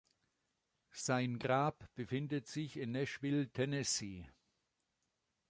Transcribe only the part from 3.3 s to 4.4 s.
Tennessee.